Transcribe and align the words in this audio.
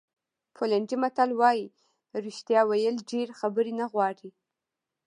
پولنډي 0.55 0.95
متل 1.03 1.29
وایي 1.39 1.65
رښتیا 2.25 2.61
ویل 2.65 2.95
ډېرې 3.11 3.33
خبرې 3.39 3.71
نه 3.79 3.85
غواړي. 3.91 4.29